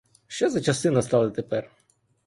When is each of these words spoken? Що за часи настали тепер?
Що 0.27 0.49
за 0.49 0.61
часи 0.61 0.91
настали 0.91 1.31
тепер? 1.31 1.71